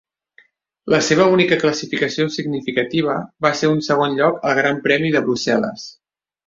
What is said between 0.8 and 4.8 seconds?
La seva única classificació significativa va ser un segon lloc al